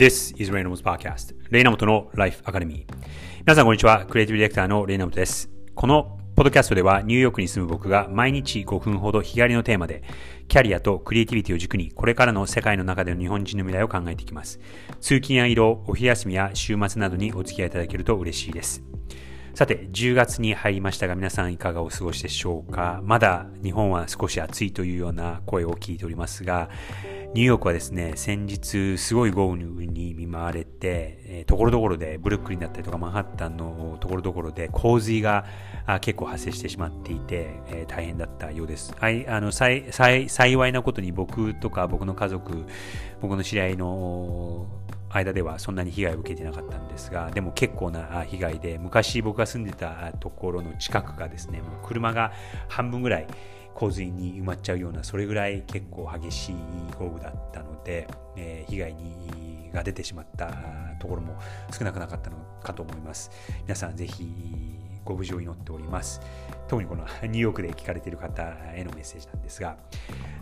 [0.00, 2.86] This is Reynolds Podcast レイナモトの Life Academy.
[3.40, 4.06] 皆さんこんにちは。
[4.06, 5.50] クリエイティブディレクターのレイナモトです。
[5.74, 10.02] このポッドキャストではニューヨークに住む僕が毎日5分ほど日帰りのテーマで
[10.48, 14.58] キャリアとクリエイティビティを軸にこれからの世界の中での日本人の未来を考えていきます。
[15.02, 18.82] 通勤や移動お昼休みや週末などにお付き合いいただけると嬉しいです。
[19.52, 23.00] さて、10月に入りましたが、皆さんいかがお過ごしでしょうか。
[23.04, 26.70] まだ日本は少し暑いというような声を聞いておりますが、
[27.32, 35.44] ニューヨークはですね、先日すごい豪雨に見舞われて、えー、ところどころでブルックリンだったりとかマンハッタンのところどころで洪水が
[36.00, 38.92] 結構発生してしまっていて、えー、大変だったようです。
[38.98, 42.64] はい、あの幸いなことに僕とか僕の家族、
[43.20, 44.66] 僕の知り合いの
[45.08, 52.32] 間ではそんなに被害を受けてなかったんですが、でも結構な被害で、昔僕が住んでたところの近くがですね、もう車が
[52.66, 53.28] 半分ぐらい
[53.74, 56.54] 洪水に埋まっちゃうようなそれぐらい結構激しい
[56.98, 60.52] 豪雨だったので、えー、被害にが出てしまった
[60.98, 61.38] ところも
[61.76, 63.30] 少なくなかったのかと思います。
[63.62, 64.26] 皆さんぜひ
[65.04, 66.20] ご無事を祈っております。
[66.70, 69.76] 特にこのニューヨークで聞かれている方へのメッセージなんですが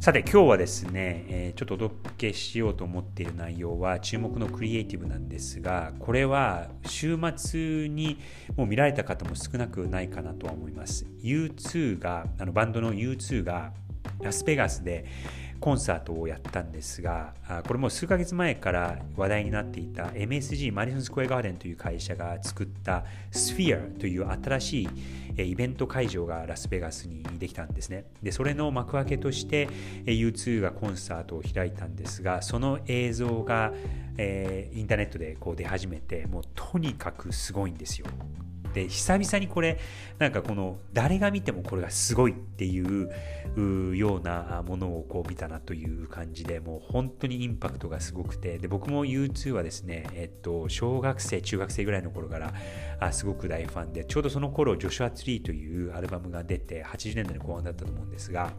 [0.00, 8.18] さて今日はですね、えちょっとお届けしようと思っている内容は注目のクリエイティブなんですがこれは週末に
[8.56, 11.06] もう見られた方も少なくないかなとは思います。
[11.22, 13.72] U2 があのバンドの U2 2が
[14.20, 15.04] ラスベガスで
[15.60, 17.34] コンサートをやったんですが、
[17.66, 24.88] これも数ヶ月前から話題になっていた MSG マリソンスクエアガーデンという会社が作ったスフィアという新しい
[25.50, 28.04] イベント会場がラスベガスにできたんですね。
[28.22, 29.68] で、それの幕開けとして
[30.04, 33.72] U2 がコンサートを開いたんですが、その映像が、
[34.18, 38.06] えー、インターネットでこう出始めて、もうとにかくすごいんですよ。
[38.76, 39.78] で久々にこれ
[40.18, 52.52] なんかこの誰が見てもこれがすごいっていうようなものをこう見たなという感じでもう本当にインパクトがすごくてで僕も U2 はですね、えっと、小学生中学生ぐらいの頃から
[53.00, 58.52] あすごく大ファンでちょうどその頃ジョシュア・ツリーというアルバムが出て80年代の後半だったと思うんですが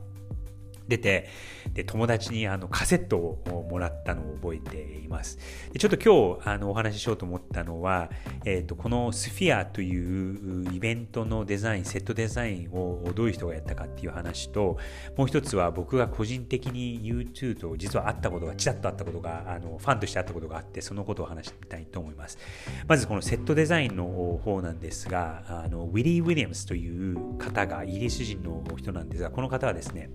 [0.87, 1.29] 出て
[1.73, 5.37] で友達にあのカセットをもらったのを覚えています。
[5.71, 8.09] でちょっと今日あのお話ししようと思ったのは、
[8.45, 14.77] えーと、このスフィアというイベントのデザインセットデザインをどういう人がやったかっていう話と
[15.15, 22.37] もう一つは僕が個人的に YouTube と実は会ったことがちらっと会ったことがあのファンとして会ったことがあってそのことを話したいと思います。
[22.87, 24.05] まずこのセットデザインの
[24.43, 30.09] 方なんですがあのウィリー・ウィリアムスという方がイギリス人の人なんですがこの方はですね、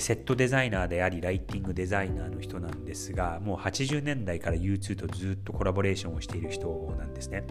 [0.00, 6.68] セットデザイナーでありライティングデザイナーの人なんですがもう80年代から U2 とずっとコラボレーションをしている人
[6.98, 7.44] なんですね。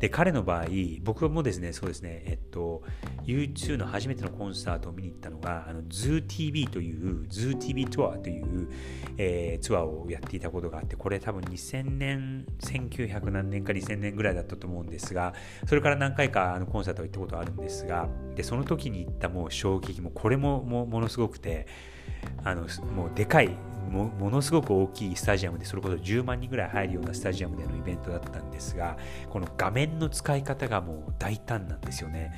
[0.00, 0.66] で彼の場合
[1.02, 2.82] 僕もですねそうですねえっと
[3.26, 8.68] U2 の初めてのコンサートを見に行ったのがあの ZooTV という ZooTV ツアーという、
[9.16, 15.32] えー、ツアーをやっていたことがあってこれ多分2000年1900何年か2000年ぐらいだったと思うんですが
[15.68, 21.66] それから何回かあのコンサートを行ったことあるんですがでその時に行ったもう衝撃もこれもものすごくて
[22.42, 23.56] あのもうでかい
[23.90, 28.96] ものすごく大きいスタジアムでそれこそ10万人ぐらい入るようなスタジアムでのイベントだったんですが
[29.30, 32.32] この画面の使い方がもう大胆なんですよね。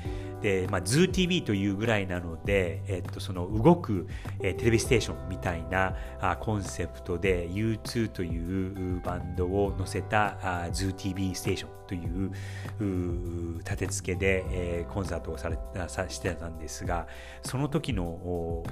[0.47, 4.07] で、まあ、ZooTV というぐらいなので、えっと、その動く、
[4.41, 15.59] え、テレビステーションみたいなあコンセプトで U2 というバンドを載せたあ ZooTV ステーションという立て付けで、えー、コンサートをされ
[15.89, 17.09] さしてたんですが
[17.43, 18.65] その時のも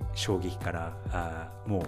[0.00, 1.82] う衝撃からあもう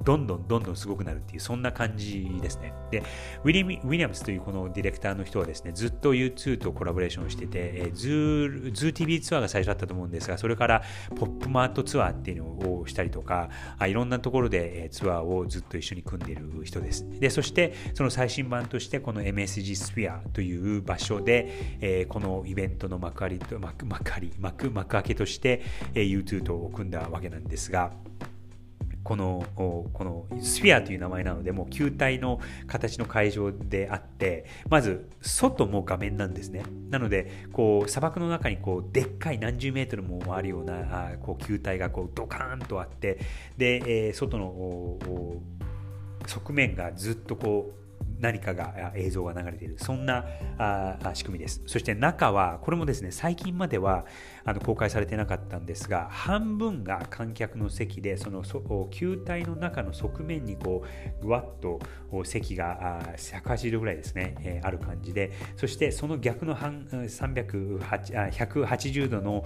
[0.00, 2.72] どんどんどんどんすごくなるっていう、そんな感じですね。
[2.90, 3.02] で、
[3.44, 10.82] ウィリウィリアムスというこのディレクターの人はですね、ずっと U2 とコラボレーションしてて、えー、 Zoo、Zoo TV ツアーが最初だったと思うんですが、それから
[11.16, 17.08] ポップマートツアーっていうのをしたりとか、あいろんなところでツアーをずっと一緒に組んでいる人です。
[17.20, 25.62] で、そしてその最新版としてこの MSG スフィアという場所で、えー、このイベントの幕張と幕幕張幕幕開けとして、
[25.94, 27.92] えー、U2 と組んだわけなんですが、
[29.04, 36.62] このこのスフィアという名前なのでもう球体の形の会場であってまず外も画面なんですね。
[36.90, 43.18] なのでこう砂漠の中にこうでっかい何十メートルもあるようなこう球体がこうドカーンとあって
[43.56, 44.98] で、外の
[46.26, 47.81] 側面がずっとこう
[48.22, 49.76] 何かが映像が流れている。
[49.78, 50.24] そんな
[51.12, 51.60] 仕組みです。
[51.66, 54.06] そして中はこれもですね最近までは
[54.44, 58.42] あの公開されてなかったんですが半分が観客の席でその
[58.90, 60.84] 球体の中の側面にこ
[61.20, 61.80] うぐわっと
[62.24, 69.44] 席が180度ぐらいですね、えー、ある感じでそしてその逆の半180度の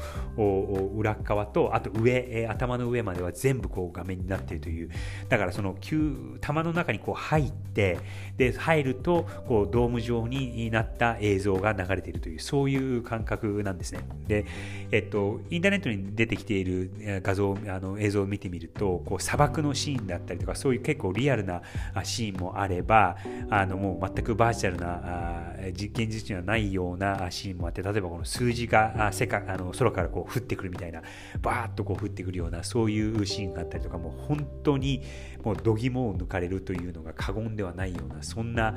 [0.96, 4.90] 裏側とあと上頭の上までは全部こう画面になっているという。
[5.29, 7.99] だからその球球の中にこう入って
[8.37, 14.01] で入るとこうドーム状になった映像が流れているというそういう感覚なんですね。
[14.27, 14.45] で
[14.93, 21.63] えっと、インターネットに出てきている画像あの映像を見てみるとこう砂漠のシーンだったりとかそういう結構リアルな
[22.05, 23.17] シーンもあれば
[23.51, 31.03] あのもう全くバーチャルな現実にはないようなシーンもあって例えばこの数字が世界あの空からこう降ってくるみたいな
[31.43, 35.03] バーッとこう降ってくるようなそういうシーンがあったりとかもう本当に
[35.45, 38.75] もう度肝を抜かれるというのが過言ではないようなそんなな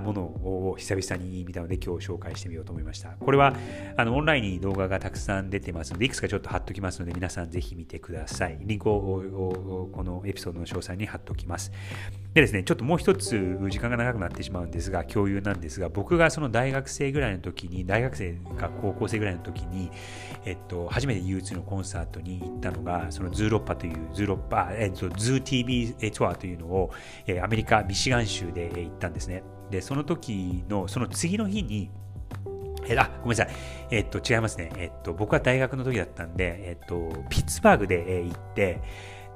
[0.00, 3.56] ものを久々に見たので今日紹介してみようと思いましたこれは
[3.96, 8.58] あのオンラインに動画がたくさん出てますので、いくつかちょっと貼っときますので、皆さんぜひ見てください。
[8.60, 11.72] リンクをこのエピソードの詳細に貼っときます。
[12.34, 19.90] でですね、ちょっともう一つ時間が長くなってしまうんですが、共有なんですが、僕がその大学生ぐらいの時に、大学生か高校生ぐらいの時に、
[20.44, 26.90] えっと、初めて U2 のコンサートに行ったのが、その Zooropa という、 Zooropa、えっと、 Zoo TV ツアーというのを、
[27.26, 29.42] えアメリカ・ミシガン州で行ったんですね。
[29.70, 31.90] で、その時の、その次の日に、
[32.88, 33.54] えあ、ごめんなさい。
[33.90, 34.70] えっと、違いますね。
[34.76, 38.80] えっと、僕は大学の時だったんで、えっと、ピッツバーグで、え行って、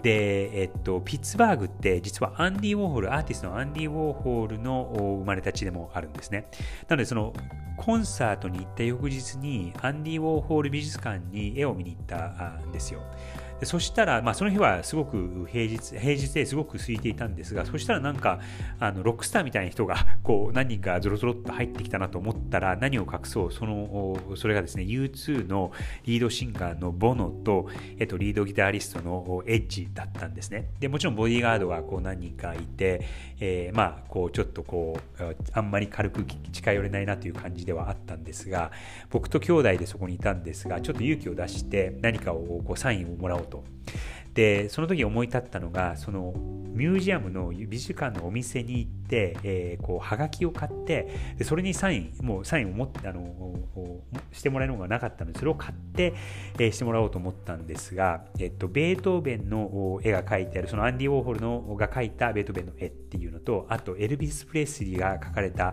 [0.02, 6.49] で、えっと、ピッツバーグって実はアンディ・ウォーホル、アーティストのアンディ・ウォーホルの生まれた地でもあるんですね。
[6.88, 7.32] なので、その
[7.76, 13.00] コンサートに行った翌日にアンディ・ウォーホル美術館に絵を見に行ったんですよ。
[13.62, 18.41] そしたら、まあ、その日はすごく平日、平日ですごく空いていたんですが、そしたらなんか、
[18.79, 25.73] あのロックスターみたいな人がこう何人かゾロゾロっと入ってきたなと思ったら、何を隠そう、その、それがですね、U2 の
[26.05, 27.69] リードシンガーのボノと、
[27.99, 30.69] えっと、リードギタリストのエッジだったんですね。
[30.79, 33.03] で、もちろんボディーガードがこう何人かいて、
[33.41, 38.70] えー、まあ、こう、ちょっとこう、あんまり軽く近寄れないなという感じではあったんですが、
[39.11, 43.64] 僕と兄弟でそこにいたんですが、ちょっと勇気を出して何かをこうサインをもらおうと。
[44.37, 53.25] でその時思い立ったのがそのミュージアムの美術館のお店に行って、えー、こうはがきを買ってでそれにサインもうサインを持ってあの
[54.32, 56.12] してもらえるのがなかったのでそれを買って、
[56.58, 65.72] えー、してもらおうと思ったんですが、えっと、ベートーベンの絵が描いてあるそのアンディ・ウォーホルのが描いたベートーベンの絵っていうのとあとエルビス・プレスリーが描かれた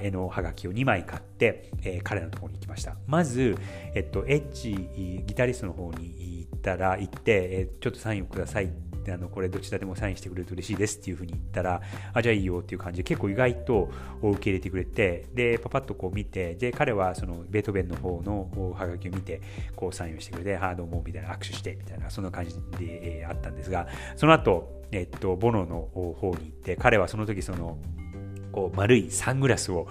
[0.00, 3.56] 絵のはがきを2枚買って、えー、彼のところに行きましたまず、
[3.96, 6.33] えっと、エッジギタリストの方に
[6.72, 8.64] ったら、行って、えちょっとサインをください。
[8.64, 8.68] っ
[9.04, 11.82] て、あの、これどちらでもサインしてくれると嬉しいですっていうふうに言ったら、
[12.14, 13.90] あ、じゃあいいよっていう感じで結構意外と
[14.22, 19.42] 受け入れてくれて、で、パパッとこう見て、で、彼はそのベートーベンの方のハガキを見て、
[19.76, 27.78] こうサインをしてくれて、ハードもみたいな握手してみたいな、そんな感じで、え、あったんですが、その後、えっと、ボノの方に行って、彼はその時その、
[28.52, 29.88] こう丸いサングラスを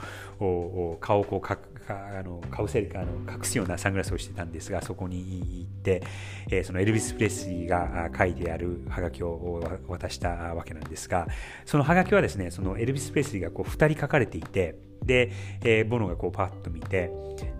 [1.01, 1.41] 顔をこう
[1.83, 6.03] かあのかぶせるあの隠すようなサングラスをしてたんですがそこに行って、
[6.49, 11.27] えー、そのエルヴィス・プレスリーが書いてあるハガキを渡したわけなんですが
[11.65, 17.11] そのハガキはですねそのエルヴィス・プレスリーがこう2人書かれていてで、えー、ボノがこうパッと見て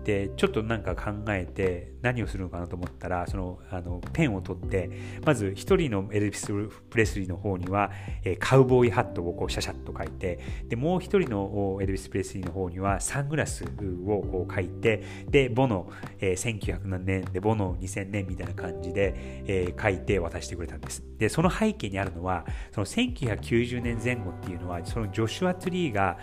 [0.04, 4.90] でちょっとなんか考えて何をするのかなと思ったらそのあのペンを取って
[5.24, 7.90] まず1人のエルビス・プレスリーの方には、
[8.22, 10.38] えー、カウボーイハットをこうシャシャッと書いて
[10.68, 15.90] でもう1人のエルビス・プレスリーの方にはサングラスをこう書いてでボノ、
[16.20, 19.14] えー、1900何年でボノ2000年みたいな感じで、
[19.46, 21.02] えー、書いて渡してくれたんです。
[21.18, 26.18] でその背景にあるのはその1990年前後っていうのはその Joshua Tree が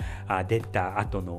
[0.47, 1.33] 出た後の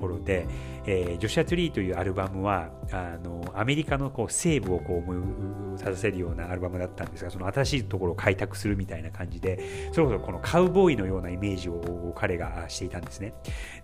[0.00, 0.46] 頃で、
[0.86, 13.34] えー、 Joshua Tree というアルバムはあのアメリカのこう西部をこう思い立たせるようなアルバムだったんですがその新しいところを開拓するみたいな感じでそれこそこのカウボーイのようなイメージを彼がしていたんですね。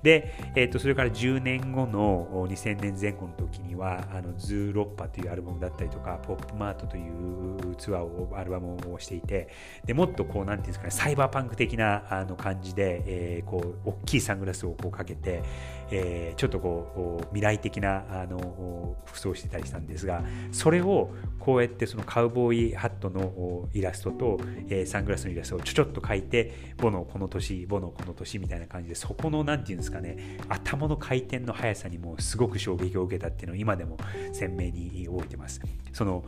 [0.02, 9.48] で、えー、とそれから10年後の2000年前後の時にはあのズーロッパというアルバムだったりとかポップマートというツアーをアルバムをしていて
[9.84, 15.42] でもっとこうなんていうんですかねサイバーパンク的なあの感じで、えー、こう大きいサングラスをこうかけてて、
[15.90, 20.22] えー、ちょっとこう未来的なあの服装をしてたりしたんですが
[20.52, 33.96] それをこうやってそのカウボーイハットのイラストと、えー、サングラスのイラストをちょちょっと描いてボノこの年ボノこの年みたいな感じでそこの何て言うんですかね頭の回転の速さにもすごく衝撃を受けたっていうのを今でも
[34.32, 35.60] 鮮明に覚えてます。
[35.92, 36.24] その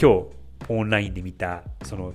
[0.00, 2.12] 今日オンラインで見たその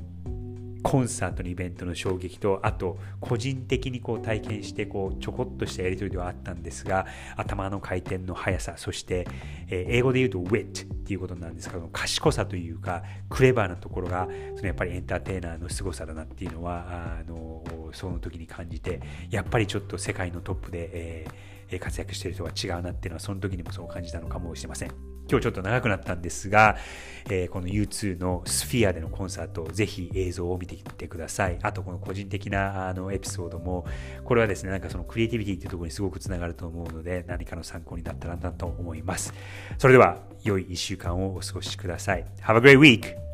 [0.83, 7.05] コンサートのイベントの衝撃と、あと、個人的にこう体験して、こう、ちょこっとしたやりとりではあったんですが、
[7.35, 9.27] 頭の回転の速さ、そして、
[9.69, 16.85] えー、英語で言うと wit っていうことなんですけど、賢さというか、クレバーなところが、そのやっぱりエンターテイナーの凄さだなっていうのは、
[17.19, 25.16] あの、その時に感じて、やっぱりちょっと世界のトップで、えー、活躍している人は違うなっていうのは、その時にもそう感じたのかもしれません。
[25.29, 26.77] 今日ちょっと長くなったんですが、
[27.29, 31.59] えー、この U2 のスフィアでのコンサート、ぜひ映像を見ていってください。
[31.61, 33.85] あと、この個人的なあのエピソードも、
[34.23, 39.33] これはですね、なんかそのクリエイティビティっていうところにすごくつながると思うので、何かの参考になったらなと思います。
[39.77, 42.25] それでは、良い1週間をお過ごしください。
[42.41, 43.26] Have a great week!